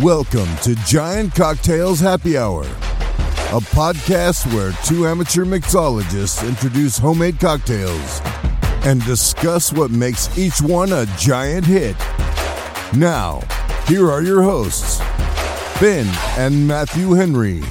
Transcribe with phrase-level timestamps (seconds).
[0.00, 8.20] Welcome to Giant Cocktails Happy Hour, a podcast where two amateur mixologists introduce homemade cocktails
[8.84, 11.94] and discuss what makes each one a giant hit.
[12.96, 13.40] Now,
[13.86, 14.98] here are your hosts,
[15.80, 17.62] Ben and Matthew Henry.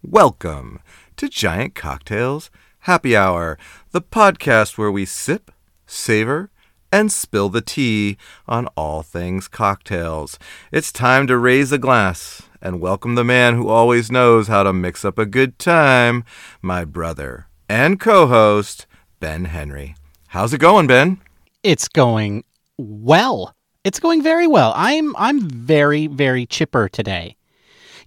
[0.00, 0.78] Welcome
[1.22, 2.50] to Giant Cocktails
[2.86, 3.58] Happy Hour,
[3.92, 5.52] the podcast where we sip,
[5.86, 6.50] savor,
[6.90, 8.16] and spill the tea
[8.48, 10.36] on all things cocktails.
[10.72, 14.72] It's time to raise a glass and welcome the man who always knows how to
[14.72, 16.24] mix up a good time,
[16.60, 18.88] my brother and co host,
[19.20, 19.94] Ben Henry.
[20.26, 21.18] How's it going, Ben?
[21.62, 22.42] It's going
[22.78, 23.54] well.
[23.84, 24.72] It's going very well.
[24.74, 27.36] I'm I'm very very chipper today.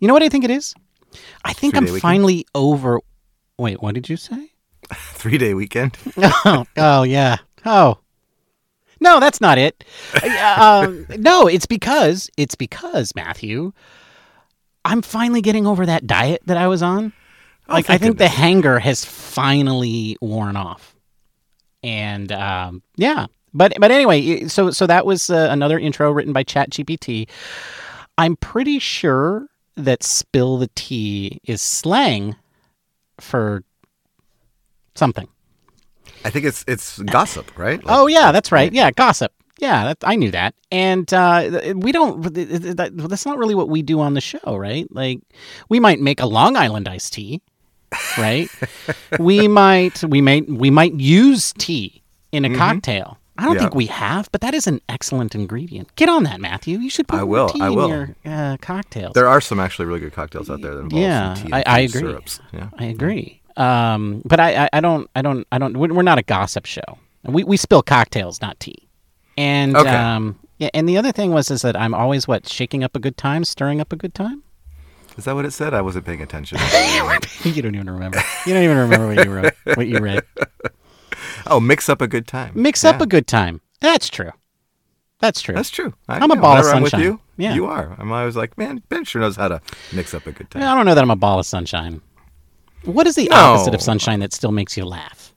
[0.02, 0.76] You know what I think it is?
[1.46, 3.00] I think I'm finally over.
[3.58, 4.52] Wait, what did you say?
[4.94, 5.98] Three day weekend?
[6.18, 7.38] oh, oh yeah.
[7.66, 8.00] Oh.
[9.02, 9.84] No, that's not it.
[10.24, 13.74] Uh, um, no, it's because it's because Matthew,
[14.86, 17.12] I'm finally getting over that diet that I was on.
[17.68, 18.32] Oh, like I think goodness.
[18.32, 20.96] the hanger has finally worn off,
[21.84, 23.28] and um, yeah.
[23.54, 27.28] But but anyway, so so that was uh, another intro written by ChatGPT.
[28.18, 32.36] I'm pretty sure that "spill the tea" is slang
[33.20, 33.64] for
[34.96, 35.28] something.
[36.24, 37.84] I think it's it's gossip, right?
[37.84, 38.72] Like- Oh yeah, that's right.
[38.74, 39.32] Yeah, gossip.
[39.60, 40.54] Yeah, that, I knew that.
[40.70, 42.22] And uh, we don't.
[42.22, 44.86] That, that's not really what we do on the show, right?
[44.92, 45.20] Like,
[45.70, 47.42] we might make a Long Island iced tea,
[48.18, 48.50] right?
[49.20, 50.04] we might.
[50.04, 52.02] We might We might use tea
[52.34, 53.18] in a cocktail.
[53.38, 53.62] I don't Yeah.
[53.62, 55.94] think we have, but that is an excellent ingredient.
[55.96, 56.80] Get on that, Matthew.
[56.80, 57.86] You should put I will, tea I will.
[57.86, 59.14] in your uh, cocktails.
[59.14, 61.60] There are some actually really good cocktails out there that involve Yeah, some tea I-
[61.60, 62.10] and I tea agree.
[62.12, 62.40] syrups.
[62.54, 62.70] Yeah.
[62.78, 63.42] I agree.
[63.58, 65.78] Um, but I, I, I don't, I don't, I don't.
[65.78, 66.98] We're not a gossip show.
[67.24, 68.88] We we spill cocktails, not tea.
[69.38, 69.90] And Okay.
[69.90, 70.70] um, yeah.
[70.74, 73.44] And the other thing was is that I'm always what shaking up a good time,
[73.44, 74.44] stirring up a good time.
[75.18, 75.74] Is that what it said?
[75.74, 76.58] I wasn't paying attention.
[77.44, 78.22] you don't even remember.
[78.46, 80.24] You don't even remember what you wrote, what you read.
[81.48, 82.52] oh, mix up a good time.
[82.54, 83.62] Mix up a good time.
[83.80, 84.32] That's true.
[85.20, 85.56] That's true.
[85.56, 85.94] That's true.
[86.10, 87.02] I, I'm a ball of I'm with sunshine.
[87.02, 87.22] you.
[87.38, 87.54] Yeah.
[87.54, 87.96] You are.
[87.98, 89.62] I'm always like, man, Ben sure knows how to
[89.94, 90.64] mix up a good time.
[90.64, 92.02] I don't know that I'm a ball of sunshine.
[92.86, 93.36] What is the No.
[93.36, 95.34] opposite of sunshine that still makes you laugh?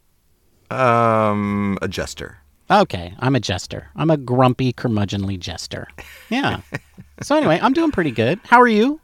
[0.71, 2.39] Um, a jester.
[2.71, 3.89] Okay, I'm a jester.
[3.97, 5.89] I'm a grumpy, curmudgeonly jester.
[6.29, 6.61] Yeah.
[7.23, 8.39] so anyway, I'm doing pretty good.
[8.45, 9.01] How are you?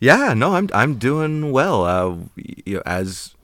[0.00, 1.84] Yeah, no, I'm I'm doing well.
[1.84, 3.34] Uh, you know, as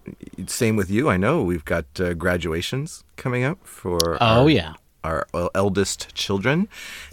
[0.46, 1.08] same with you.
[1.10, 4.16] I know we've got uh, graduations coming up for.
[4.20, 4.74] Oh yeah.
[5.02, 6.68] Our eldest children,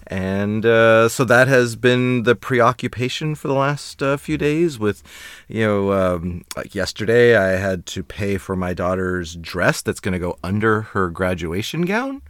[0.06, 4.78] and uh, so that has been the preoccupation for the last uh, few days.
[4.78, 5.02] With,
[5.48, 10.12] you know, um, like yesterday, I had to pay for my daughter's dress that's going
[10.12, 12.22] to go under her graduation gown,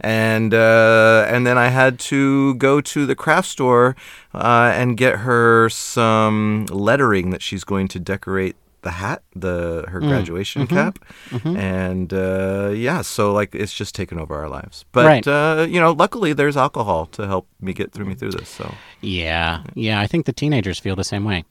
[0.00, 3.96] and uh, and then I had to go to the craft store
[4.34, 10.00] uh, and get her some lettering that she's going to decorate the hat, the her
[10.00, 10.98] graduation cap,
[11.44, 14.84] and uh, yeah, so like it's just taken over our lives.
[14.92, 15.26] But Right.
[15.26, 18.48] uh, you know, luckily there's alcohol to help me get through me through this.
[18.48, 19.62] So Yeah.
[19.74, 21.44] Yeah, I think the teenagers feel the same way.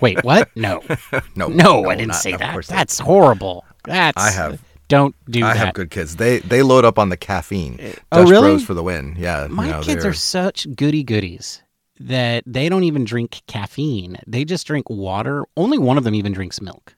[0.00, 0.48] Wait, what?
[0.56, 0.82] No.
[1.36, 2.52] no, No, I didn't not- say that.
[2.52, 2.76] course not.
[2.76, 3.64] That's horrible.
[3.84, 5.56] That's I have- Don't do I that.
[5.66, 6.16] have good kids.
[6.16, 7.78] They they load up on the caffeine.
[8.10, 8.50] Oh, Dutch really?
[8.52, 9.16] Bros for the win.
[9.18, 11.62] Yeah, My you know, kids they're- are such goody goodies
[12.00, 14.18] that they don't even drink caffeine.
[14.26, 15.44] They just drink water.
[15.56, 16.94] Only one of them even drinks milk.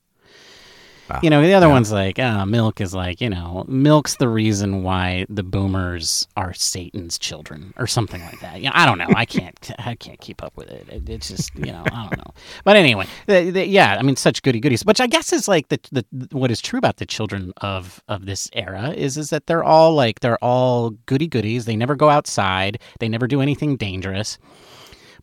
[1.11, 1.19] Wow.
[1.25, 4.85] You know, the other one's like, uh, milk is like, you know, milk's the reason
[4.85, 8.61] why the boomers are Satan's children or something like that.
[8.61, 9.09] You know, I don't know.
[9.17, 10.89] I can't, I can't keep up with it.
[10.89, 12.33] it it's just, you know, I don't know.
[12.63, 14.85] But anyway, the, the, yeah, I mean, such goody goodies.
[14.85, 18.27] Which I guess is like the, the what is true about the children of of
[18.27, 21.65] this era is is that they're all like they're all goody goodies.
[21.65, 22.81] They never go outside.
[23.01, 24.39] They never do anything dangerous.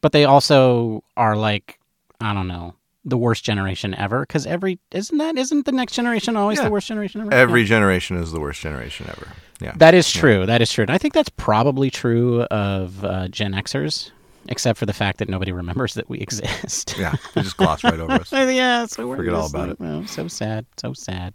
[0.01, 1.79] But they also are like,
[2.21, 2.73] I don't know.
[3.05, 6.65] The worst generation ever, because every isn't that isn't the next generation always Yeah.
[6.65, 7.33] the worst generation ever?
[7.33, 7.67] every Yeah.
[7.67, 9.29] generation is the worst generation ever.
[9.61, 9.71] Yeah.
[9.77, 10.45] That is true.
[10.45, 10.81] That is true.
[10.81, 14.11] And I think that's probably true of uh, Gen Xers,
[14.49, 16.95] except for the fact that nobody remembers that we exist.
[16.99, 18.29] yeah, they just gloss right over us.
[18.33, 21.33] yeah, so we're Forget all about like, oh, so sad, so sad.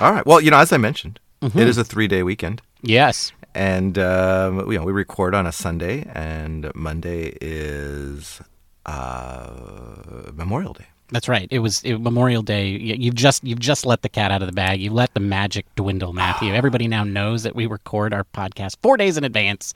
[0.00, 0.26] All right.
[0.26, 1.56] Well, you know, as I mentioned, Mm-hmm.
[1.58, 2.60] it is a three day weekend.
[2.82, 3.30] Yes.
[3.58, 8.40] And um, you know, we record on a Sunday, and Monday is
[8.86, 9.50] uh,
[10.32, 10.86] Memorial Day.
[11.10, 11.48] That's right.
[11.50, 12.68] It was it, Memorial Day.
[12.68, 14.80] You've just you've just let the cat out of the bag.
[14.80, 16.54] You let the magic dwindle, Matthew.
[16.54, 19.74] Everybody now knows that we record our podcast four days in advance,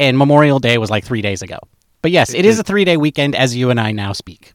[0.00, 1.58] and Memorial Day was like three days ago.
[2.00, 4.54] But yes, it is a three day weekend as you and I now speak.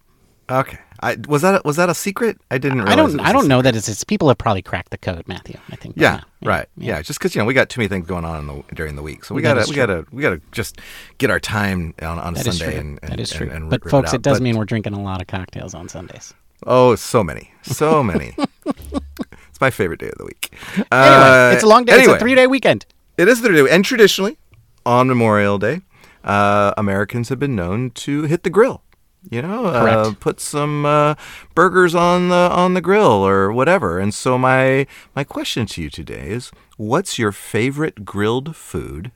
[0.51, 0.79] Okay.
[1.01, 2.37] I, was that a, was that a secret?
[2.51, 2.79] I didn't.
[2.79, 3.19] Realize I don't.
[3.21, 4.03] I don't know that it's, it's.
[4.03, 5.57] People have probably cracked the code, Matthew.
[5.71, 5.95] I think.
[5.95, 6.67] by Yeah, right.
[6.75, 8.97] Yeah, just because you know we got too many things going on in the, during
[8.97, 10.81] the week, so we That gotta we gotta we gotta just
[11.17, 13.49] get our time on, on a That Sunday and, and that is true.
[13.49, 15.87] and but folks, it, it, does But- mean we're drinking a lot of cocktails on
[15.87, 16.33] Sundays.
[16.67, 18.35] oh so many so many.
[18.65, 20.51] it's my favorite day of the week.
[20.75, 21.93] Anyway, Uh, it's a long day.
[21.93, 22.85] Anyway, It's a three-day weekend.
[23.17, 24.37] It is the day, and traditionally
[24.85, 25.81] on Memorial Day,
[26.25, 28.81] uh, Americans have been known to hit the grill.
[29.29, 31.15] You know, uh, put some uh,
[31.53, 33.99] burgers on the on the grill or whatever.
[33.99, 39.11] And so my my question to you today is, what's your favorite grilled food,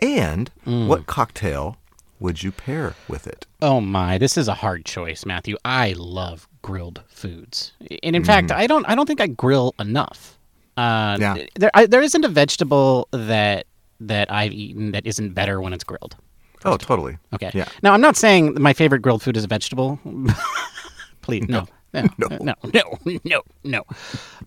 [0.00, 0.86] and Mm.
[0.88, 1.76] what cocktail
[2.18, 3.46] would you pair with it?
[3.60, 5.56] Oh my, this is a hard choice, Matthew.
[5.64, 7.72] I love grilled foods,
[8.02, 8.84] and in fact, I don't.
[8.88, 10.36] I don't think I grill enough.
[10.76, 11.36] Uh, Yeah.
[11.56, 13.66] There, I, there isn't a vegetable that
[14.00, 16.16] that I've eaten that isn't better when it's grilled.
[16.64, 17.18] Oh, totally.
[17.34, 17.50] Okay.
[17.54, 17.66] Yeah.
[17.82, 19.98] Now, I'm not saying my favorite grilled food is a vegetable.
[21.22, 21.66] Please, no.
[21.94, 23.82] No, no, no, no, no, no.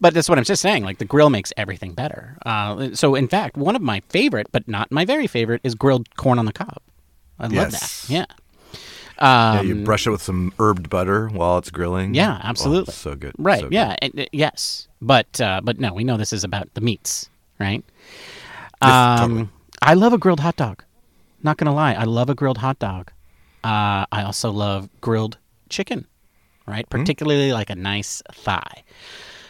[0.01, 0.83] But that's what I'm just saying.
[0.83, 2.37] Like the grill makes everything better.
[2.45, 6.15] Uh, so, in fact, one of my favorite, but not my very favorite, is grilled
[6.15, 6.79] corn on the cob.
[7.39, 8.07] I love Yes.
[8.07, 8.13] that.
[8.13, 8.25] Yeah.
[9.21, 12.15] Yeah, Um, you brush it with some herbed butter while it's grilling.
[12.15, 12.93] Yeah, Oh, absolutely.
[12.93, 13.33] so good.
[13.37, 13.59] Right.
[13.59, 13.73] so good.
[13.73, 13.95] yeah.
[14.01, 14.87] and- uh, yes.
[15.01, 17.29] But uh, but no, we know this is about the meats,
[17.59, 17.83] right?
[18.81, 19.49] Yes, Um, totally.
[19.83, 20.83] I love a grilled hot dog.
[21.43, 23.11] Not gonna lie, I love a grilled hot dog.
[23.63, 25.37] Uh, I also love grilled
[25.69, 26.05] chicken,
[26.67, 26.85] right?
[26.91, 26.97] Hmm?
[26.99, 28.83] Particularly like a nice thigh.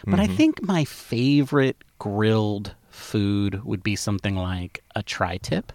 [0.04, 0.20] But Mm-hmm.
[0.20, 5.72] I think my favorite grilled food would be something like a tri-tip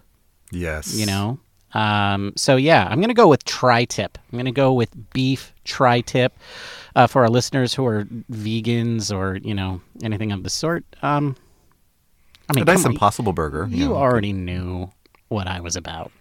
[0.50, 0.94] Yes.
[0.94, 1.38] you know
[1.72, 6.36] um, so yeah i'm gonna go with tri-tip i'm gonna go with beef tri-tip
[6.96, 11.36] uh, for our listeners who are vegans or you know anything of the sort um,
[12.48, 13.66] i mean a nice come on, Impossible Burger.
[13.70, 13.96] you know.
[13.96, 14.90] already knew
[15.32, 16.12] what i was about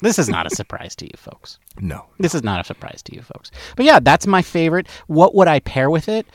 [0.00, 2.06] this is not a surprise to you folks No.
[2.18, 5.48] this is not a surprise to you folks but yeah that's my favorite what would
[5.48, 6.26] i pair with it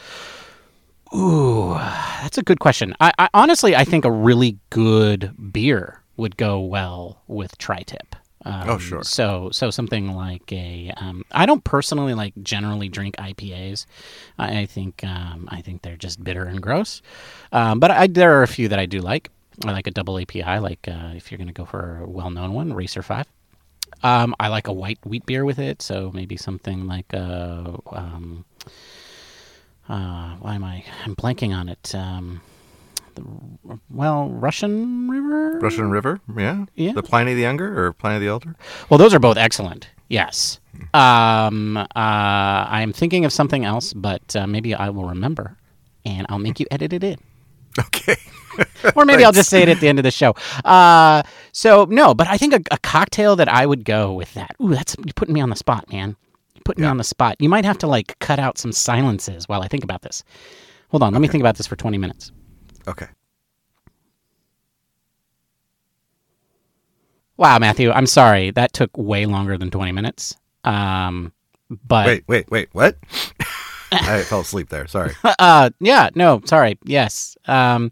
[1.13, 1.73] Ooh,
[2.21, 2.95] that's a good question.
[3.01, 8.15] I, I honestly, I think a really good beer would go well with tri-tip.
[8.45, 9.03] Um, Oh, sure.
[9.03, 10.93] So, so something like a.
[10.95, 13.85] Um, I don't personally like generally drink IPAs.
[14.39, 17.01] I, I think um, I think they're just bitter and gross.
[17.51, 19.29] Um, but I, there are a few that I do like.
[19.65, 20.59] I like a double API.
[20.59, 23.27] Like uh, if you're going to go for a well-known one, Racer Five.
[24.03, 27.77] Um, I like a white wheat beer with it, so maybe something like a.
[27.91, 28.45] Um,
[29.87, 30.83] uh, why am I?
[31.05, 31.93] I'm blanking on it.
[31.93, 32.41] Um,
[33.15, 33.23] the,
[33.89, 35.59] well, Russian River.
[35.59, 36.93] Russian River, yeah, Yeah.
[36.93, 38.55] The Pliny the Younger or Pliny the Elder.
[38.89, 39.89] Well, those are both excellent.
[40.07, 40.59] Yes.
[40.93, 45.57] Um, uh, I'm thinking of something else, but uh, maybe I will remember,
[46.05, 47.17] and I'll make you edit it in.
[47.79, 48.17] Okay.
[48.95, 50.35] or maybe I'll just say it at the end of the show.
[50.65, 51.23] Uh,
[51.53, 54.55] so no, but I think a, a cocktail that I would go with that.
[54.61, 56.15] Ooh, that's you're putting me on the spot, man.
[56.53, 57.37] You're putting me on the spot.
[57.39, 60.23] You might have to like cut out some silences while I think about this.
[60.89, 62.31] Hold on, let me think about this for 20 minutes.
[62.87, 63.07] Okay.
[67.37, 68.51] Wow, Matthew, I'm sorry.
[68.51, 70.35] That took way longer than 20 minutes.
[70.63, 71.31] Um,
[71.69, 72.69] but Wait, wait, wait.
[72.73, 72.97] What?
[73.91, 74.87] I fell asleep there.
[74.87, 75.13] Sorry.
[75.39, 76.77] uh, yeah, no, sorry.
[76.83, 77.37] Yes.
[77.45, 77.91] Um,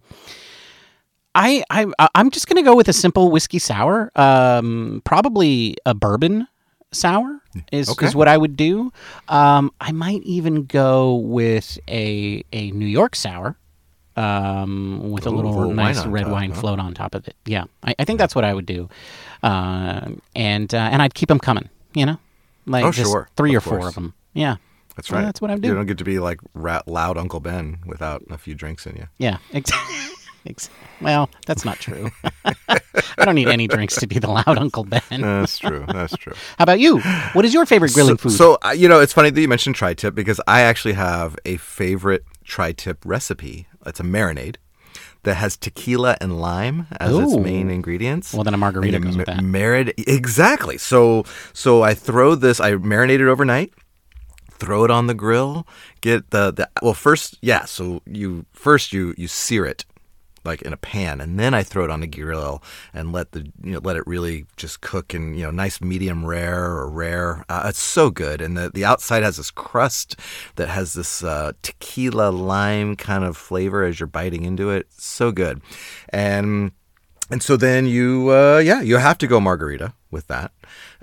[1.35, 1.85] I I
[2.15, 4.11] I'm just gonna go with a simple whiskey sour.
[4.15, 6.47] Um, probably a bourbon
[6.91, 7.41] sour
[7.71, 8.07] is Okay.
[8.07, 8.91] is what I would do.
[9.27, 13.55] Um, I might even go with a a New York sour.
[14.15, 16.59] Um, with a little nice red top, wine huh?
[16.59, 17.37] float on top of it.
[17.45, 18.89] Yeah, I, I think that's what I would do,
[19.43, 21.69] uh, and uh, and I'd keep them coming.
[21.93, 22.17] You know,
[22.65, 23.29] like Oh, just sure.
[23.37, 24.13] three Of or four of them.
[24.33, 24.57] Yeah,
[24.99, 25.25] That's Well, right.
[25.27, 25.69] that's what I'm doing.
[25.69, 25.77] You do.
[25.77, 29.07] don't get to be like ra- loud Uncle Ben without a few drinks in you.
[29.17, 29.95] Yeah, exactly.
[31.01, 32.11] well, that's not true.
[32.43, 35.01] I don't need any drinks to be the loud Uncle Ben.
[35.21, 35.85] That's true.
[35.87, 36.33] That's true.
[36.57, 36.99] How about you?
[37.31, 38.31] What is your favorite grilling so, food?
[38.33, 41.55] So, uh, you know, it's funny that you mentioned tri-tip because I actually have a
[41.57, 43.67] favorite tri-tip recipe.
[43.85, 44.57] It's a marinade
[45.23, 48.33] that has tequila and lime as its main ingredients.
[48.33, 49.39] Well, then a margarita And goes with that.
[49.39, 50.77] Marid- exactly.
[50.77, 52.59] So, so I throw this.
[52.59, 53.73] I marinate it overnight.
[54.59, 55.67] Throw it on the grill.
[56.01, 57.37] Get the the well first.
[57.41, 57.65] Yeah.
[57.65, 59.85] So you first you you sear it
[60.45, 62.61] like in a pan, and then I throw it on the grill
[62.93, 66.25] and let the you know let it really just cook in you know nice medium
[66.25, 67.45] rare or rare.
[67.49, 70.15] Uh, it's so good, and the the outside has this crust
[70.55, 74.87] that has this uh, tequila lime kind of flavor as you're biting into it.
[74.91, 75.61] So good,
[76.09, 76.71] and
[77.29, 80.51] and so then you uh, yeah you have to go margarita with that.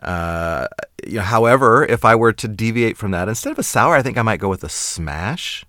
[0.03, 0.67] Uh,
[1.07, 4.03] you know, however, if I were to deviate from that, instead of a sour, I
[4.03, 5.65] think I might go with a smash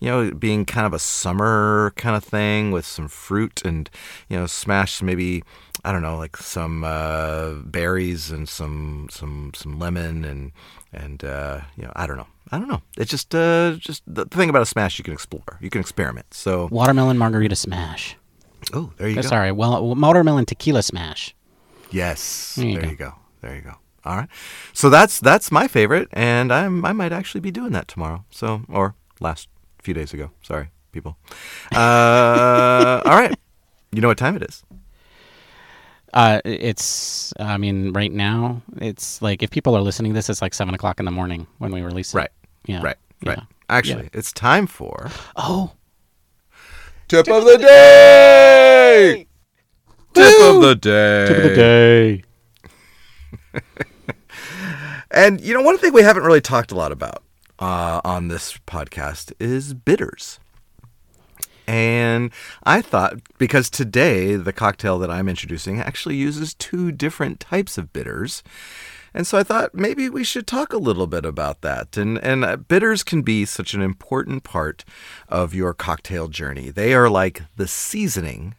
[0.00, 3.90] you know, being kind of a summer kind of thing with some fruit and,
[4.28, 5.42] you know, smash maybe,
[5.84, 10.52] I don't know, like some uh, berries and some some some lemon and
[10.92, 12.26] and uh, you know, I don't know.
[12.50, 12.80] I don't know.
[12.96, 15.58] It's just uh, just the thing about a smash you can explore.
[15.60, 16.32] You can experiment.
[16.32, 18.16] So Watermelon margarita smash.
[18.72, 19.28] oh, there you Uh, go.
[19.28, 21.34] Sorry, well, watermelon tequila smash.
[21.90, 22.54] Yes.
[22.56, 23.14] There you there you go.
[23.40, 23.74] There you go.
[24.04, 24.28] All right.
[24.72, 28.24] So that's that's my favorite, and I'm I might actually be doing that tomorrow.
[28.30, 29.48] So or last
[29.82, 30.30] few days ago.
[30.42, 31.16] Sorry, people.
[31.74, 33.34] Uh, all right.
[33.92, 34.62] You know what time it is?
[36.14, 40.40] Uh, it's, I mean, right now, it's like if people are listening to this, it's
[40.40, 42.16] like seven o'clock in the morning when we release it.
[42.16, 42.30] Right.
[42.66, 42.82] Yeah.
[42.82, 42.96] Right.
[43.24, 43.38] Right.
[43.38, 43.44] Yeah.
[43.68, 45.72] Actually, it's time for Oh,
[47.08, 49.27] tip of the day.
[50.14, 51.26] Tip of the day.
[51.26, 52.24] tip of the day.
[55.10, 57.22] And you know, one thing we haven't really talked a lot about
[57.58, 60.38] uh, on this podcast is bitters.
[61.66, 62.30] And
[62.62, 67.92] I thought because today the cocktail that I'm introducing actually uses two different types of
[67.92, 68.42] bitters.
[69.14, 71.96] And so I thought maybe we should talk a little bit about that.
[71.96, 74.84] And and uh, bitters can be such an important part
[75.28, 76.70] of your cocktail journey.
[76.70, 78.54] They are like the seasoning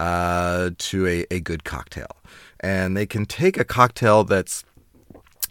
[0.00, 2.16] uh, to a, a good cocktail.
[2.58, 4.64] And they can take a cocktail that's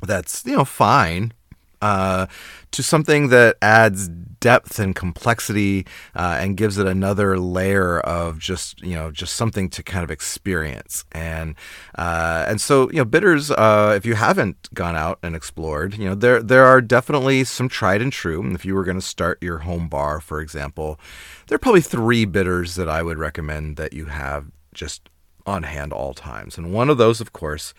[0.02, 1.34] that's you know fine
[1.82, 2.28] uh,
[2.72, 4.10] to something that adds
[4.40, 9.70] depth and complexity uh, and gives it another layer of just you know just something
[9.70, 11.06] to kind of experience.
[11.12, 11.56] And
[11.96, 16.06] uh, and so you know bitters uh, if you haven't gone out and explored you
[16.06, 18.50] know there there are definitely some tried and true.
[18.54, 21.00] If you were going to start your home bar for example
[21.48, 25.10] there are probably three bitters that I would recommend that you have just
[25.46, 26.58] on hand all times.
[26.58, 27.74] And one of those of course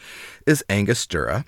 [0.46, 1.44] is Angostura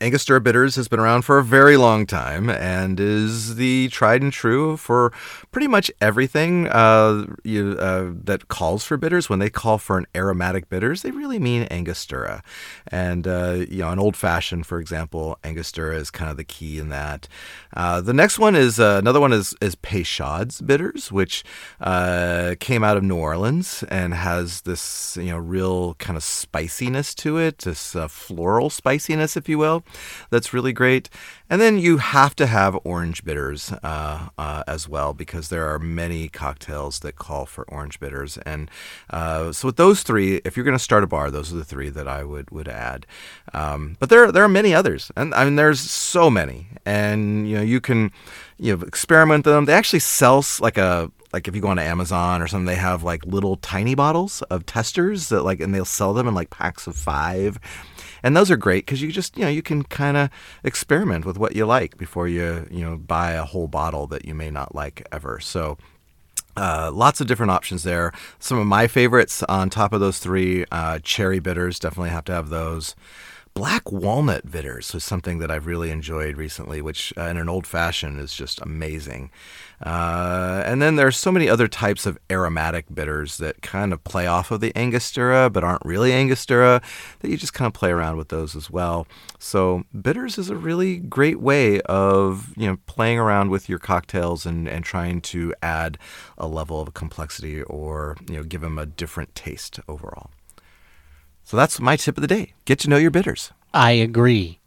[0.00, 4.32] Angostura Bitters has been around for a very long time and is the tried and
[4.32, 5.12] true for
[5.52, 9.28] pretty much everything uh, you, uh, that calls for bitters.
[9.28, 12.42] When they call for an aromatic bitters, they really mean Angostura.
[12.88, 16.78] And, uh, you know, an old fashioned, for example, Angostura is kind of the key
[16.78, 17.28] in that.
[17.74, 21.44] Uh, the next one is uh, another one is, is Peychaud's Bitters, which
[21.80, 27.14] uh, came out of New Orleans and has this, you know, real kind of spiciness
[27.16, 29.75] to it, this floral spiciness, if you will
[30.30, 31.08] that's really great.
[31.48, 35.78] And then you have to have orange bitters uh, uh, as well because there are
[35.78, 38.36] many cocktails that call for orange bitters.
[38.38, 38.70] And
[39.10, 41.64] uh, so with those three, if you're going to start a bar, those are the
[41.64, 43.06] three that I would would add.
[43.54, 47.56] Um, but there there are many others, and I mean there's so many, and you
[47.56, 48.10] know you can
[48.58, 49.66] you know experiment them.
[49.66, 53.02] They actually sell like a like if you go on Amazon or something, they have
[53.02, 56.86] like little tiny bottles of testers that like, and they'll sell them in like packs
[56.86, 57.58] of five,
[58.22, 60.30] and those are great because you just you know you can kind of
[60.64, 64.34] experiment with what you like before you you know buy a whole bottle that you
[64.34, 65.40] may not like ever.
[65.40, 65.78] So.
[66.58, 68.14] Uh, lots of different options there.
[68.38, 72.32] Some of my favorites on top of those three uh, cherry bitters, definitely have to
[72.32, 72.94] have those.
[73.56, 77.66] Black walnut bitters is something that I've really enjoyed recently, which uh, in an old
[77.66, 79.30] fashioned is just amazing.
[79.80, 84.26] Uh, and then there's so many other types of aromatic bitters that kind of play
[84.26, 86.82] off of the Angostura, but aren't really Angostura,
[87.20, 89.06] that you just kind of play around with those as well.
[89.38, 94.44] So bitters is a really great way of you know playing around with your cocktails
[94.44, 95.96] and, and trying to add
[96.36, 100.28] a level of complexity or you know give them a different taste overall.
[101.46, 102.54] So that's my tip of the day.
[102.64, 103.52] Get to know your bitters.
[103.72, 104.58] I agree.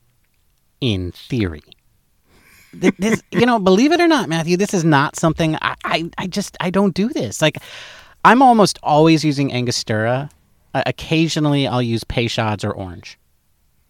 [0.80, 1.62] In theory.
[2.72, 6.28] This, you know, believe it or not, Matthew, this is not something I, I, I
[6.28, 7.42] just, I don't do this.
[7.42, 7.58] Like,
[8.24, 10.30] I'm almost always using Angostura.
[10.74, 13.20] Uh, occasionally, I'll use Peychaud's or orange.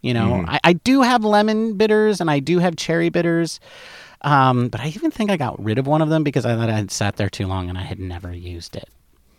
[0.01, 3.60] You know, I, I do have lemon bitters and I do have cherry bitters.
[4.22, 6.69] Um, but I even think I got rid of one of them because I thought
[6.69, 8.89] I had sat there too long and I had never used it.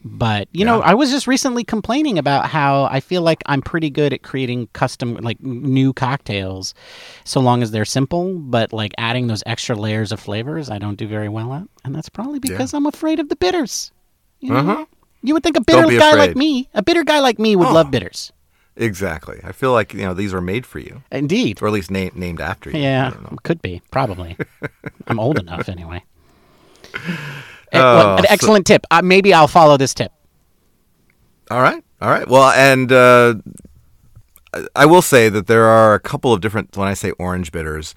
[0.03, 3.91] But you know, I was just recently complaining about how I feel like I'm pretty
[3.91, 6.75] good at creating custom, like new cocktails,
[7.25, 8.35] so long as they're simple.
[8.39, 11.95] But like adding those extra layers of flavors, I don't do very well at, and
[11.95, 13.93] that's probably because I'm afraid of the bitters.
[14.41, 14.57] You, know?
[14.59, 14.85] Uh-huh.
[15.23, 17.73] you would think a bitter guy like me, a bitter guy like me, would Oh.
[17.75, 18.33] love bitters.
[18.77, 19.39] Exactly.
[19.45, 21.61] I feel like you know these are made for you, Indeed.
[21.61, 22.79] or at least na- named after you.
[22.79, 24.39] Yeah, could be probably.
[25.09, 26.03] I'm old enough anyway.
[27.73, 28.87] Eh, Oh, well, an so- excellent tip.
[28.91, 30.13] Uh, maybe I'll follow this tip.
[31.51, 31.83] All right.
[32.01, 32.27] All right.
[32.29, 33.35] Well, and uh,
[34.55, 36.77] I- I will say that there are a couple of different.
[36.77, 37.95] When I say orange bitters,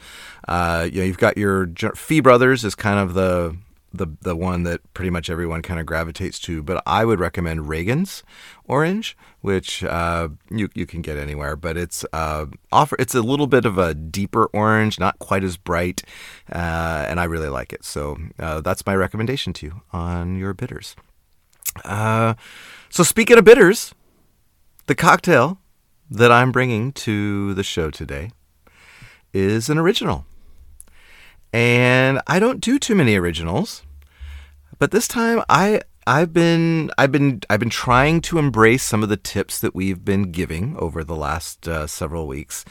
[0.47, 3.55] uh, you know, you've got your Fee Brothers is kind of the
[3.93, 6.63] the the one that pretty much everyone kind of gravitates to.
[6.63, 8.23] But I would recommend Regan's
[8.65, 11.55] orange, which uh, you you can get anywhere.
[11.55, 12.95] But it's uh, offer.
[12.99, 16.03] It's a little bit of a deeper orange, not quite as bright,
[16.51, 17.85] uh, and I really like it.
[17.85, 20.95] So uh, that's my recommendation to you on your bitters.
[21.85, 22.33] Uh,
[22.89, 23.93] so speaking of bitters,
[24.87, 25.59] the cocktail
[26.09, 28.31] that I'm bringing to the show today
[29.33, 30.25] is an original.
[31.53, 33.83] And I don't do too many originals.
[34.79, 39.09] But this time I I've been I've been I've been trying to embrace some of
[39.09, 42.65] the tips that we've been giving over the last uh, several weeks.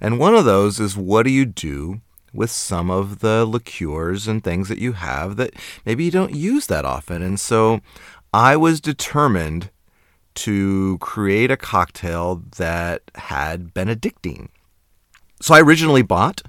[0.00, 4.44] And one of those is what do you do with some of the liqueurs and
[4.44, 5.54] things that you have that
[5.84, 7.22] maybe you don't use that often.
[7.22, 7.80] And so
[8.32, 9.70] I was determined
[10.34, 14.50] to create a cocktail that had Benedictine.
[15.40, 16.42] So I originally bought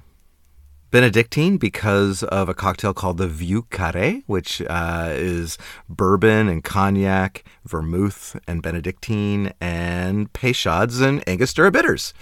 [0.90, 5.56] Benedictine because of a cocktail called the Vieux Carré, which uh, is
[5.88, 12.12] bourbon and cognac, vermouth and Benedictine, and Peychaud's and Angostura bitters.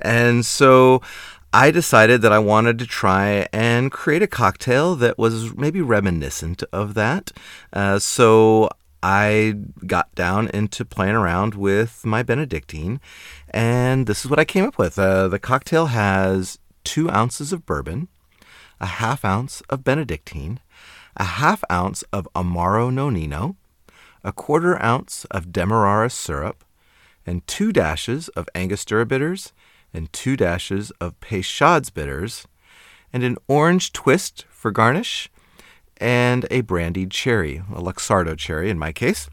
[0.00, 1.02] And so
[1.52, 6.64] I decided that I wanted to try and create a cocktail that was maybe reminiscent
[6.72, 7.30] of that.
[7.72, 8.70] Uh, so
[9.02, 9.54] I
[9.86, 13.00] got down into playing around with my Benedictine,
[13.50, 14.98] and this is what I came up with.
[14.98, 18.08] Uh, the cocktail has two ounces of bourbon,
[18.80, 20.60] a half ounce of Benedictine,
[21.16, 23.56] a half ounce of Amaro Nonino,
[24.22, 26.64] a quarter ounce of Demerara syrup,
[27.26, 29.52] and two dashes of Angostura bitters,
[29.92, 32.46] and two dashes of Peychaud's bitters,
[33.12, 35.30] and an orange twist for garnish,
[35.98, 39.28] and a brandied cherry, a Luxardo cherry in my case.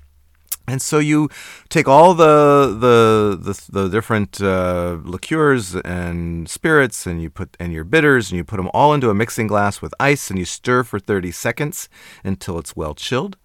[0.68, 1.30] And so you
[1.70, 7.74] take all the the the, the different uh, liqueurs and spirits, and you put and
[7.74, 10.46] your bitters, and you put them all into a mixing glass with ice, and you
[10.46, 11.90] stir for 30 seconds
[12.24, 13.38] until it's well chilled,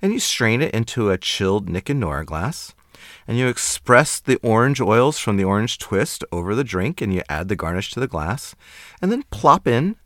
[0.00, 2.74] and you strain it into a chilled Nick and Nora glass,
[3.26, 7.22] and you express the orange oils from the orange twist over the drink, and you
[7.28, 8.54] add the garnish to the glass,
[9.02, 9.96] and then plop in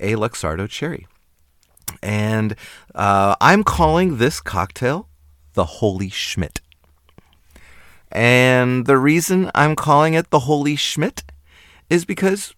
[0.00, 1.06] a Luxardo cherry.
[2.02, 2.56] And
[2.94, 5.08] uh, I'm calling this cocktail
[5.54, 6.60] the Holy Schmitt.
[8.12, 11.24] And the reason I'm calling it the Holy Schmitt
[11.90, 12.54] is because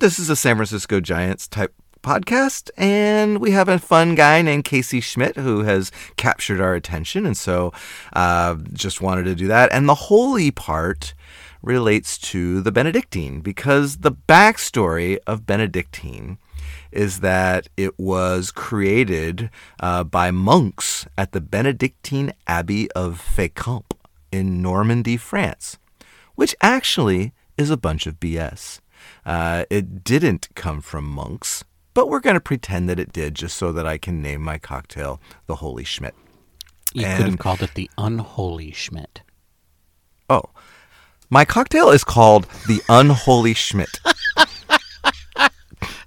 [0.00, 1.72] this is a San Francisco Giants type
[2.02, 7.26] podcast, and we have a fun guy named Casey Schmitt who has captured our attention,
[7.26, 7.72] and so
[8.12, 9.72] uh, just wanted to do that.
[9.72, 11.14] And the holy part
[11.62, 16.38] relates to the Benedictine because the backstory of Benedictine
[16.92, 19.50] is that it was created
[19.80, 23.92] uh, by monks at the Benedictine Abbey of Fécamp
[24.32, 25.78] in Normandy, France,
[26.34, 28.80] which actually is a bunch of BS.
[29.24, 33.56] Uh, it didn't come from monks, but we're going to pretend that it did just
[33.56, 36.14] so that I can name my cocktail the Holy Schmitt.
[36.92, 39.22] You And- could have called it the Unholy Schmitt.
[40.28, 40.42] Oh,
[41.30, 43.98] my cocktail is called the Unholy Schmitt.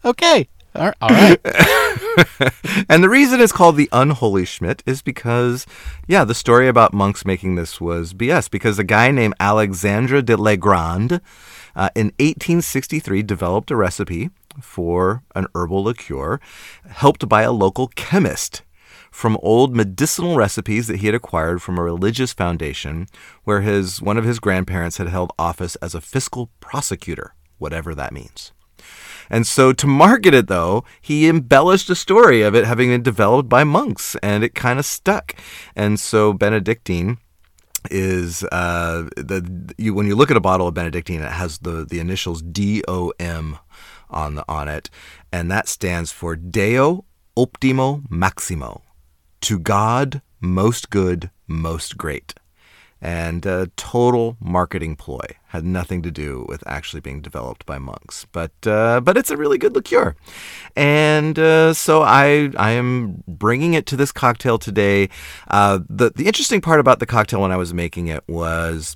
[0.10, 0.48] Okay.
[0.74, 1.40] All right.
[2.90, 5.68] and the reason it's called the Unholy Schmitt is because,
[6.08, 8.50] yeah, the story about monks making this was BS.
[8.50, 11.22] Because a guy named Alexandre de Legrand
[11.76, 16.40] uh, in 1863 developed a recipe for an herbal liqueur
[16.88, 18.64] helped by a local chemist
[19.12, 23.08] from old medicinal recipes that he had acquired from a religious foundation
[23.44, 28.12] where his one of his grandparents had held office as a fiscal prosecutor, whatever that
[28.12, 28.52] means.
[29.30, 33.50] And so to market it, though, he embellished a story of it having been developed
[33.50, 35.36] by monks, and it kind of stuck.
[35.76, 37.18] And so Benedictine
[37.92, 41.86] is uh, the you when you look at a bottle of Benedictine, it has the
[41.86, 43.58] the initials D O M
[44.10, 44.90] on the on it,
[45.32, 47.06] and that stands for Deo
[47.38, 48.82] Optimo Maximo,
[49.42, 52.34] to God most good, most great
[53.02, 55.26] and a total marketing ploy.
[55.48, 58.28] Had nothing to do with actually being developed by monks.
[58.32, 60.16] But uh, but it's a really good liqueur.
[60.76, 65.10] And uh, so I I am bringing it to this cocktail today.
[65.48, 68.96] Uh, the the interesting part about the cocktail when I was making it was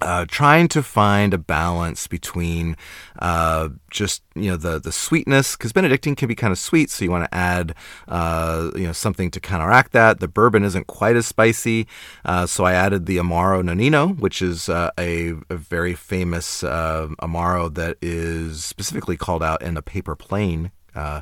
[0.00, 2.76] uh, trying to find a balance between
[3.18, 7.04] uh, just you know the the sweetness because Benedictine can be kind of sweet, so
[7.04, 7.74] you want to add
[8.08, 10.20] uh, you know something to counteract that.
[10.20, 11.86] The bourbon isn't quite as spicy,
[12.24, 17.08] uh, so I added the Amaro Nonino, which is uh, a, a very famous uh,
[17.20, 21.20] Amaro that is specifically called out in a paper plane uh,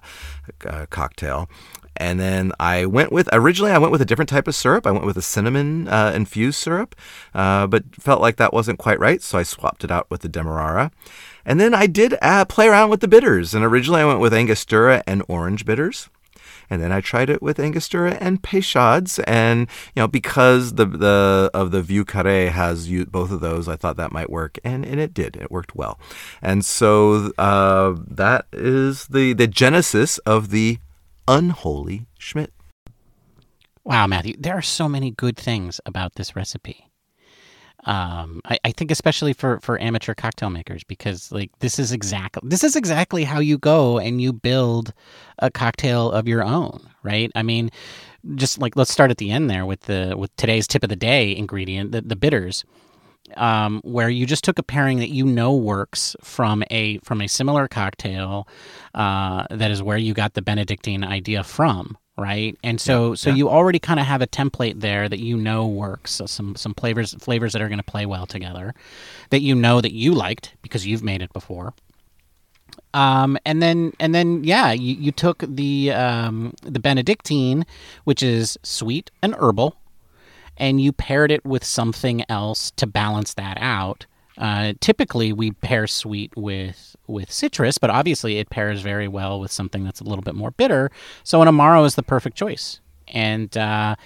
[0.66, 1.48] uh, cocktail.
[1.98, 4.86] And then I went with originally I went with a different type of syrup.
[4.86, 6.94] I went with a cinnamon uh, infused syrup,
[7.34, 10.28] uh, but felt like that wasn't quite right, so I swapped it out with the
[10.28, 10.92] Demerara.
[11.44, 13.52] And then I did uh, play around with the bitters.
[13.52, 16.08] And originally I went with Angostura and orange bitters.
[16.70, 19.60] And then I tried it with Angostura and Peychaud's, and
[19.94, 23.76] you know because the the of the Vieux Carré has you, both of those, I
[23.76, 25.36] thought that might work, and, and it did.
[25.36, 25.98] It worked well,
[26.42, 30.78] and so uh, that is the the genesis of the
[31.28, 32.52] unholy Schmitt.
[33.84, 36.90] Wow, Matthew, there are so many good things about this recipe.
[37.84, 42.46] Um, I, I think especially for for amateur cocktail makers because like this is exactly
[42.48, 44.92] this is exactly how you go and you build
[45.38, 47.30] a cocktail of your own, right?
[47.36, 47.70] I mean,
[48.34, 50.96] just like let's start at the end there with the with today's tip of the
[50.96, 52.64] day ingredient, the, the bitters
[53.36, 57.28] um, where you just took a pairing that you know works from a from a
[57.28, 58.48] similar cocktail
[58.94, 62.56] uh, that is where you got the Benedictine idea from, right?
[62.62, 63.36] And so Yeah, so yeah.
[63.36, 66.12] you already kind of have a template there that you know works.
[66.12, 68.74] So some some flavors flavors that are going to play well together,
[69.30, 71.74] that you know that you liked because you've made it before.
[72.94, 77.66] Um, and then and then yeah, you, you took the um, the Benedictine,
[78.04, 79.76] which is sweet and herbal,
[80.58, 84.06] and you paired it with something else to balance that out.
[84.36, 89.50] Uh, typically, we pair sweet with with citrus, but obviously, it pairs very well with
[89.50, 90.90] something that's a little bit more bitter.
[91.24, 93.96] So, an amaro is the perfect choice, and uh,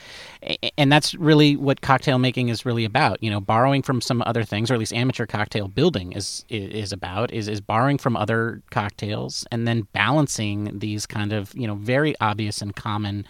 [0.78, 3.22] and that's really what cocktail making is really about.
[3.22, 6.92] You know, borrowing from some other things, or at least amateur cocktail building is is
[6.92, 11.74] about is is borrowing from other cocktails and then balancing these kind of you know
[11.74, 13.26] very obvious and common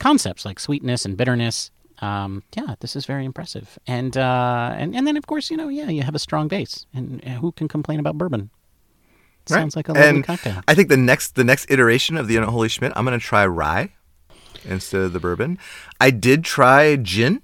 [0.00, 1.70] concepts like sweetness and bitterness.
[2.02, 5.68] Um, yeah, this is very impressive, and uh, and and then of course you know
[5.68, 8.50] yeah you have a strong base, and who can complain about bourbon?
[9.48, 9.58] Right.
[9.58, 10.62] Sounds like a lovely and cocktail.
[10.68, 13.46] I think the next the next iteration of the Unholy Schmitt, I'm going to try
[13.46, 13.92] rye
[14.64, 15.58] instead of the bourbon.
[16.00, 17.42] I did try gin.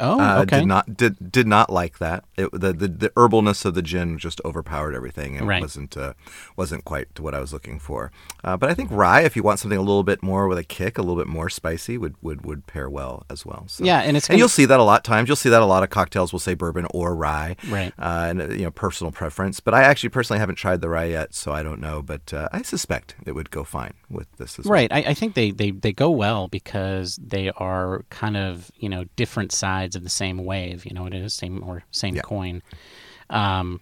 [0.00, 0.60] Oh, Uh, okay.
[0.60, 2.24] Did not did did not like that.
[2.36, 5.34] It, the, the the herbalness of the gin just overpowered everything.
[5.36, 5.60] It Right.
[5.62, 6.14] wasn't uh,
[6.56, 8.10] wasn't quite what I was looking for.
[8.42, 10.64] Uh, but I think rye, if you want something a little bit more with a
[10.64, 13.64] kick, a little bit more spicy, would would, would pair well as well.
[13.68, 13.84] So.
[13.84, 15.28] Yeah, and it's and gonna- you'll see that a lot of times.
[15.28, 17.92] You'll see that a lot of cocktails will say bourbon or rye, Right.
[17.98, 19.60] Uh, and you know personal preference.
[19.60, 22.02] But I actually personally haven't tried the rye yet, so I don't know.
[22.02, 24.72] But uh, I suspect it would go fine with this as well.
[24.74, 24.92] Right.
[24.92, 29.04] I, I think they, they, they go well because they are kind of, you know,
[29.16, 30.84] different sides of the same wave.
[30.84, 32.22] You know, it is same or same Yeah.
[32.22, 32.62] coin.
[33.28, 33.80] Um,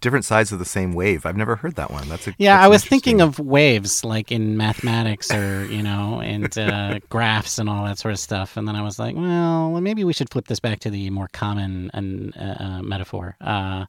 [0.00, 1.24] Different sides of the same wave.
[1.24, 2.06] I've never heard that one.
[2.10, 6.20] That's a yeah, that's I was thinking of waves like in mathematics or, you know,
[6.20, 8.58] and uh, graphs and all that sort of stuff.
[8.58, 11.28] And then I was like, well, maybe we should flip this back to the more
[11.32, 13.36] common and uh, uh, metaphor.
[13.40, 13.86] Uh,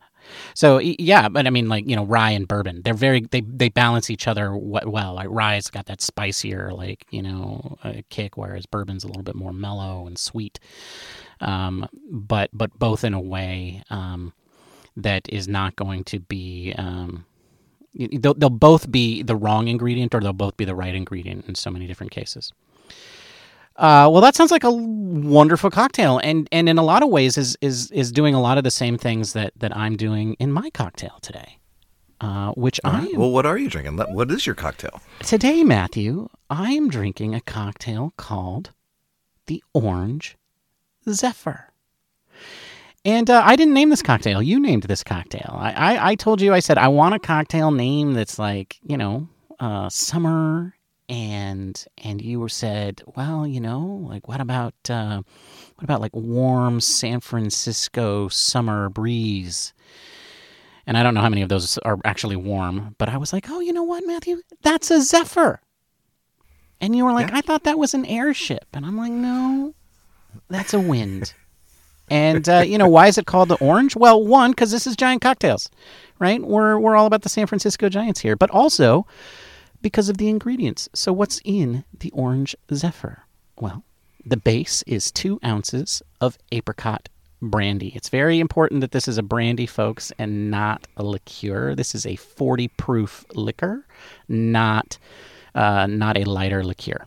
[0.54, 3.67] so yeah, but I mean, like you know, rye and bourbon, they're very they they
[3.67, 5.15] balance each other well.
[5.15, 9.36] Like rye's got that spicier, like you know, uh, kick, whereas bourbon's a little bit
[9.36, 10.62] more mellow and sweet.
[11.41, 14.34] Um, but but both in a way um,
[14.98, 16.74] that is not going to be.
[16.78, 17.26] Um,
[17.93, 21.56] they'll, they'll both be the wrong ingredient, or they'll both be the right ingredient in
[21.56, 22.52] so many different cases.
[23.78, 27.38] Uh, well, that sounds like a wonderful cocktail, and and in a lot of ways
[27.38, 30.52] is is is doing a lot of the same things that that I'm doing in
[30.52, 31.60] my cocktail today.
[32.21, 33.13] Uh, which All I right.
[33.13, 33.98] am Well, what are you drinking?
[33.98, 35.02] What is your cocktail?
[35.19, 36.30] today, Matthew.
[36.50, 38.71] I am drinking a cocktail called
[39.48, 40.38] the Orange
[41.10, 41.70] Zephyr.
[43.04, 44.41] And uh, I didn't name this cocktail.
[44.41, 45.56] You named this cocktail.
[45.60, 48.98] I, I, I told you, I said, I want a cocktail name that's like, you
[48.98, 49.28] know,
[49.60, 50.74] uh, summer.
[51.08, 55.22] And and you were said, well, you know, like what about uh,
[55.76, 59.72] what about like warm San Francisco summer breeze?
[60.88, 63.52] And I don't know how many of those are actually warm, but I was like,
[63.52, 64.41] oh, you know what, Matthew?
[64.63, 65.62] That's a Zephyr.
[66.82, 67.38] And you were like, Yeah.
[67.38, 68.65] I thought that was an airship.
[68.74, 69.74] And I'm like, no,
[70.50, 71.34] that's a wind.
[72.10, 73.95] and, uh, you know, why is it called the orange?
[73.95, 75.69] Well, one, because this is Giant Cocktails,
[76.19, 76.41] right?
[76.41, 79.06] We're, we're all about the San Francisco Giants here, but also
[79.82, 80.89] because of the ingredients.
[80.93, 83.24] So, what's in the orange Zephyr?
[83.60, 83.84] Well,
[84.26, 87.10] the base is two ounces of apricot
[87.41, 87.89] brandy.
[87.95, 91.76] It's very important that this is a brandy, folks, and not a liqueur.
[91.76, 93.86] This is a 40 proof liquor,
[94.28, 94.98] not
[95.54, 97.06] uh, not a lighter liqueur.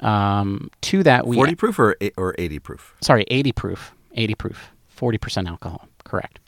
[0.00, 2.94] Um, to that, we Forty proof or or eighty proof?
[3.02, 5.88] sorry, 80 proof, 80 proof, 40% alcohol.
[6.04, 6.38] Correct.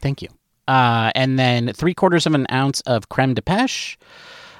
[0.00, 0.28] Thank you.
[0.68, 3.96] Uh, and then three quarters of an ounce of creme de pêche,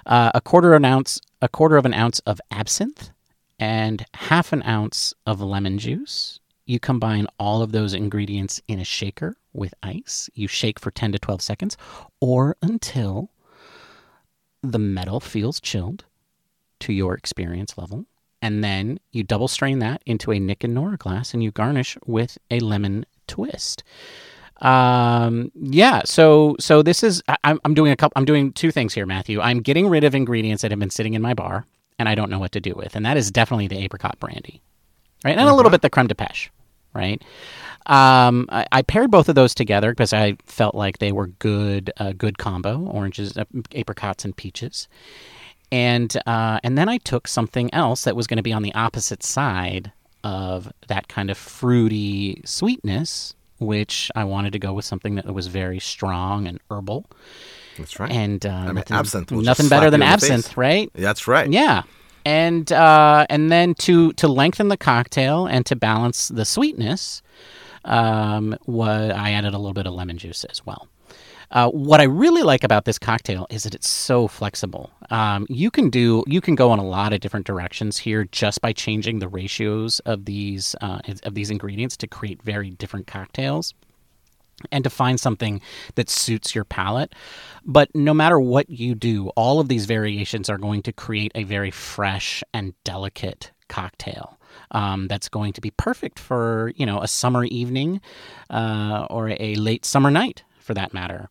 [0.07, 3.11] uh, a quarter of an ounce, a quarter of an ounce of absinthe,
[3.59, 6.39] and half an ounce of lemon juice.
[6.67, 10.29] You combine all of those ingredients in a shaker with ice.
[10.35, 11.77] You shake for 10 to 12 seconds
[12.21, 13.31] or until
[14.63, 16.05] the metal feels chilled
[16.81, 18.07] to your experience level.
[18.43, 21.97] And then you double strain that into a Nick and Nora glass and you garnish
[22.07, 23.83] with a lemon twist.
[24.61, 28.71] Um, yeah, so so this is I, I'm I'm doing a couple I'm doing two
[28.71, 29.41] things here, Matthew.
[29.41, 31.67] I'm getting rid of ingredients that have been sitting in my bar
[31.99, 32.97] and I don't know what to do with.
[32.97, 34.61] And that is definitely the apricot brandy.
[35.25, 35.37] Right?
[35.37, 36.51] And a little bit the creme de pêche,
[36.95, 37.23] right?
[37.87, 41.93] Um, I, I paired both of those together because I felt like they were good,
[41.97, 44.89] uh, good combo: oranges, uh, apricots, and peaches.
[45.73, 48.75] And uh, and then I took something else that was going to be on the
[48.75, 55.17] opposite side of that kind of fruity sweetness, which I wanted to go with something
[55.17, 57.07] that was very strong and herbal.
[57.79, 58.11] That's right.
[58.11, 60.91] And uh, mean, nothing, absinthe nothing better than absinthe, right?
[60.95, 61.51] That's right.
[61.51, 61.83] Yeah.
[62.25, 67.23] And uh, and then to to lengthen the cocktail and to balance the sweetness,
[67.85, 70.89] um, what I added a little bit of lemon juice as well.
[71.51, 74.91] Uh, what I really like about this cocktail is that it's so flexible.
[75.11, 78.61] Um, you can do you can go in a lot of different directions here just
[78.61, 83.75] by changing the ratios of these uh, of these ingredients to create very different cocktails
[84.73, 85.61] and to find something
[85.97, 87.15] that suits your palate.
[87.65, 91.45] But no matter what you do, all of these variations are going to create a
[91.45, 94.39] very fresh and delicate cocktail.
[94.71, 98.01] Um, that's going to be perfect for you know a summer evening
[98.51, 101.29] uh, or a late summer night, for that matter.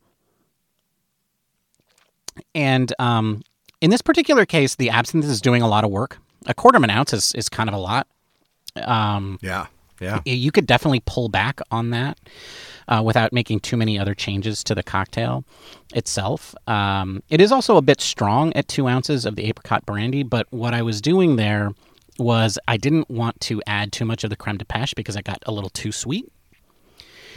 [2.53, 3.41] And um,
[3.81, 6.17] in this particular case, the absinthe is doing a lot of work.
[6.47, 8.07] A quarter of an ounce is, is kind of a lot.
[8.83, 9.67] Um, Yeah.
[10.01, 10.19] Yeah.
[10.25, 12.17] you could definitely pull back on that
[12.89, 15.45] uh, without making too many other changes to the cocktail
[15.93, 16.53] itself.
[16.67, 20.47] Um, it is also a bit strong at two ounces of the apricot brandy, but
[20.51, 21.71] what I was doing there
[22.19, 25.21] was I didn't want to add too much of the creme de pêche because I
[25.21, 26.29] got a little too sweet.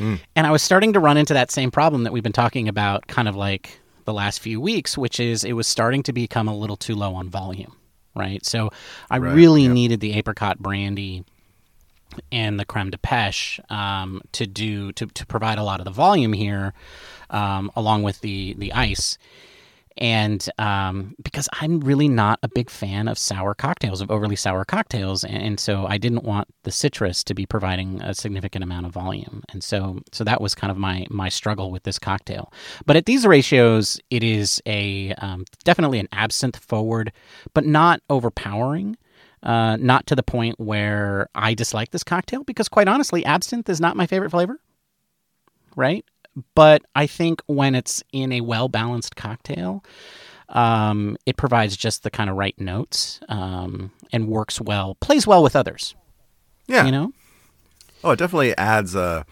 [0.00, 3.06] And I was starting to run into that same problem that we've been talking about
[3.08, 6.56] kind of like the last few weeks, which is it was starting to become a
[6.56, 7.76] little too low on volume,
[8.16, 8.44] right?
[8.46, 8.70] So
[9.10, 9.72] I Right, really yep.
[9.72, 11.24] needed the apricot brandy
[12.32, 15.90] and the creme de pêche um, to do to, to provide a lot of the
[15.92, 16.72] volume here,
[17.30, 19.18] um, along with the the ice.
[19.98, 24.64] And um, because I'm really not a big fan of sour cocktails, of overly sour
[24.64, 28.86] cocktails, and, and so I didn't want the citrus to be providing a significant amount
[28.86, 32.52] of volume, and so so that was kind of my my struggle with this cocktail.
[32.86, 37.12] But at these ratios, it is a um, definitely an absinthe forward,
[37.52, 38.96] but not overpowering
[39.42, 43.80] uh, not to the point where I dislike this cocktail because, quite honestly, absinthe is
[43.80, 44.60] not my favorite flavor.
[45.76, 46.04] Right,
[46.54, 49.84] but I think when it's in a well balanced cocktail,
[50.50, 55.42] um, it provides just the kind of right notes um, and works well, plays well
[55.42, 55.94] with others.
[56.66, 56.84] Yeah.
[56.86, 57.12] You know,
[58.04, 59.26] Oh, it definitely adds a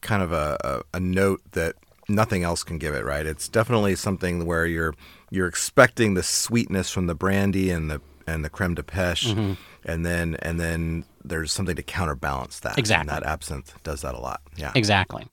[0.00, 0.56] kind of a,
[0.92, 1.74] a, a note that
[2.08, 3.04] nothing else can give it.
[3.04, 3.26] Right?
[3.26, 4.94] It's definitely something where you're
[5.30, 9.52] you're expecting the sweetness from the brandy and the and the creme de pêche, Mm-hmm.
[9.84, 12.78] and then and then there's something to counterbalance that.
[12.78, 13.12] Exactly.
[13.12, 14.40] And that absinthe does that a lot.
[14.56, 14.70] Yeah.
[14.74, 15.26] Exactly.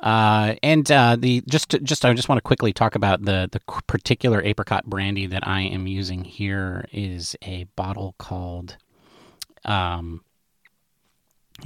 [0.00, 3.60] Uh, and uh, the just just I just want to quickly talk about the the
[3.86, 8.76] particular apricot brandy that I am using here is a bottle called
[9.66, 10.24] um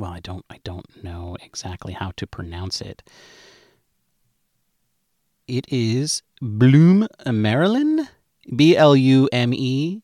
[0.00, 3.04] well I don't I don't know exactly how to pronounce it.
[5.46, 8.08] It is Blume Marillen
[8.56, 10.00] B L U M E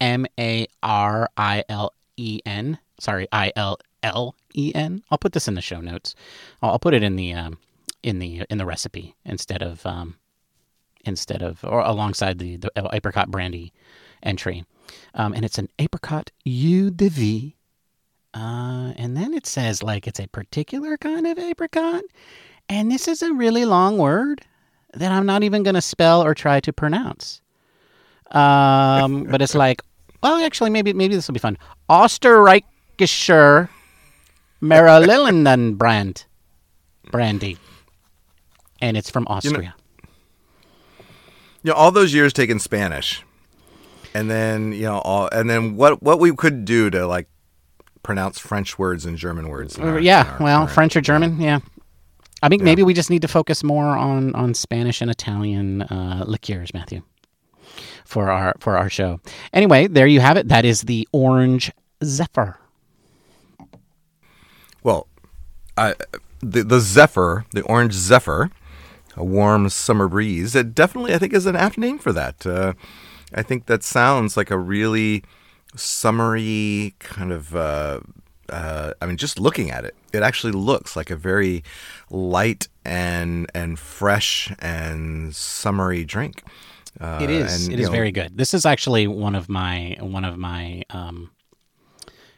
[0.00, 2.78] M A R I L E N.
[2.98, 5.04] Sorry, I L L E N.
[5.10, 6.16] I'll put this in the show notes.
[6.60, 7.58] I'll, I'll put it in the um,
[8.02, 10.16] in the in the recipe instead of um,
[11.04, 13.72] instead of or alongside the the apricot brandy
[14.22, 14.64] entry.
[15.14, 17.54] Um, and it's an apricot eau de vie.
[18.34, 22.02] Uh, and then it says like it's a particular kind of apricot.
[22.68, 24.42] And this is a really long word
[24.94, 27.40] that I'm not even going to spell or try to pronounce.
[28.30, 29.82] Um, but it's like,
[30.22, 31.58] well, actually, maybe maybe this will be fun.
[31.88, 33.68] Österreichischer
[34.60, 36.26] brand
[37.10, 37.56] brandy,
[38.80, 39.74] and it's from Austria.
[41.62, 43.24] you know, all those years taking Spanish,
[44.14, 47.28] and then you know, all and then what what we could do to like
[48.02, 49.78] pronounce French words and German words.
[49.78, 51.60] Uh, our- yeah, our well, current- French or German, yeah.
[52.40, 56.22] I think maybe we just need to focus more on on Spanish and Italian uh,
[56.26, 57.02] liqueurs, Matthew,
[58.04, 59.20] for our for our show.
[59.52, 60.46] Anyway, there you have it.
[60.48, 61.72] That is the Orange
[62.04, 62.56] Zephyr.
[64.84, 65.08] Well,
[65.76, 65.94] I,
[66.40, 68.50] the the Zephyr, the orange Zephyr,
[69.18, 70.54] a warm summer breeze.
[70.54, 72.46] It definitely, I think, is an apt name for that.
[72.46, 72.72] Uh,
[73.34, 75.24] I think that sounds like a really
[75.76, 77.54] summery kind of.
[77.54, 78.00] Uh,
[78.48, 81.62] uh, I mean, just looking at it, it actually looks like a very
[82.10, 86.42] light and and fresh and summery drink.
[86.98, 87.66] Uh, It is.
[87.66, 88.38] and, it is know, very good.
[88.38, 91.30] This is actually one of my one of my um,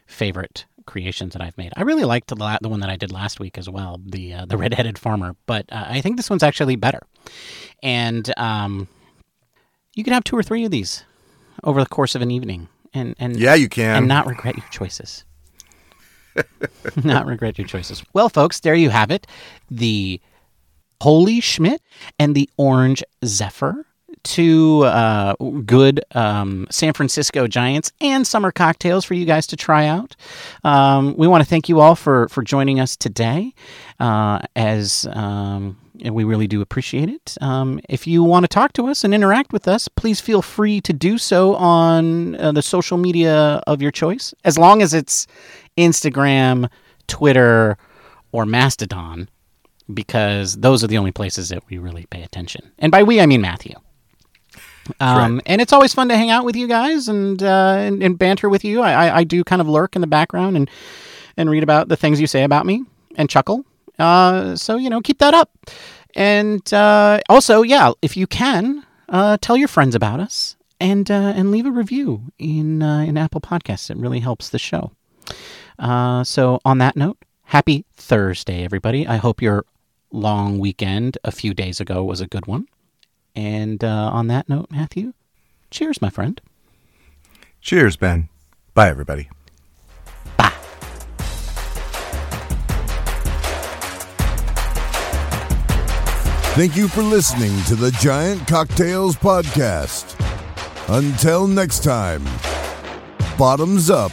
[0.07, 1.71] favorite creations that I've made.
[1.75, 4.45] I really liked the the one that I did last week as well, the uh,
[4.45, 5.35] the redheaded farmer.
[5.45, 7.01] But uh, I think this one's actually better.
[7.81, 8.87] And um,
[9.95, 11.03] you can have two or three of these
[11.63, 13.95] over the course of an evening, and and Yeah, you can.
[13.95, 15.23] and not regret your choices.
[17.03, 18.03] not regret your choices.
[18.13, 19.27] Well, folks, there you have it.
[19.69, 20.21] The
[21.01, 21.81] Holy Schmitt
[22.19, 23.85] and the Orange Zephyr.
[24.23, 29.85] Two uh, good um, San Francisco Giants and summer cocktails for you guys to try
[29.85, 30.15] out.
[30.63, 33.53] Um, we want to thank you all for for joining us today,
[33.99, 37.37] uh, as um, and we really do appreciate it.
[37.41, 40.81] Um, if you want to talk to us and interact with us, please feel free
[40.81, 45.27] to do so on uh, the social media of your choice, as long as it's
[45.77, 46.69] Instagram,
[47.07, 47.77] Twitter,
[48.31, 49.29] or Mastodon
[49.93, 52.71] because those are the only places that we really pay attention.
[52.79, 53.75] And by we, I mean Matthew.
[54.99, 55.43] Um, right.
[55.45, 58.49] And it's always fun to hang out with you guys and uh, and, and, banter
[58.49, 58.81] with you.
[58.81, 60.69] I, I, I, do kind of lurk in the background and
[61.37, 62.83] and read about the things you say about me
[63.15, 63.65] and chuckle.
[63.99, 65.51] Uh, so you know, keep that up.
[66.15, 71.33] And uh, also, yeah, if you can, uh, tell your friends about us and uh,
[71.35, 73.89] and leave a review in uh, in Apple Podcasts.
[73.89, 74.91] It really helps the show.
[75.79, 79.07] so on that note, happy Thursday, everybody.
[79.07, 79.65] I hope your
[80.11, 82.67] long weekend a few days ago was a good one.
[83.35, 85.13] And uh, on that note, Matthew,
[85.69, 86.41] cheers, my friend.
[87.61, 88.29] Cheers, Ben.
[88.73, 89.29] Bye, everybody.
[90.37, 90.53] Bye.
[96.53, 100.17] Thank you for listening to the Giant Cocktails Podcast.
[100.89, 102.25] Until next time,
[103.37, 104.11] bottoms up.